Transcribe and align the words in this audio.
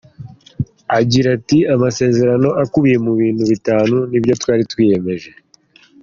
Agira 0.99 1.27
ati 1.37 1.57
“Amasezerano 1.75 2.49
akubiye 2.63 2.97
mu 3.05 3.13
bintu 3.21 3.43
bitanu 3.51 3.95
nibyo 4.09 4.33
twari 4.41 4.63
twiyemeje. 4.71 5.31